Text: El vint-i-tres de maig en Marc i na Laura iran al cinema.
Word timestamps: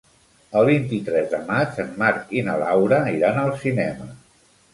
El 0.61 0.69
vint-i-tres 0.69 1.29
de 1.33 1.41
maig 1.49 1.77
en 1.83 1.91
Marc 1.99 2.33
i 2.39 2.43
na 2.49 2.57
Laura 2.63 3.03
iran 3.19 3.39
al 3.45 3.55
cinema. 3.67 4.11